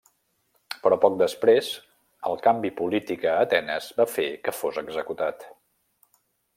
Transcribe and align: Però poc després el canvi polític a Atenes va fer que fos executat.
Però 0.85 0.95
poc 1.03 1.17
després 1.19 1.69
el 2.31 2.41
canvi 2.47 2.73
polític 2.81 3.29
a 3.33 3.37
Atenes 3.45 3.93
va 4.01 4.11
fer 4.17 4.27
que 4.49 4.59
fos 4.63 4.85
executat. 4.87 5.51